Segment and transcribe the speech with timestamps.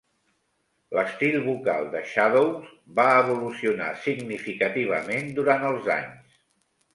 [0.99, 6.35] L'estil vocal de Shadows va evolucionar significativament durant els anys.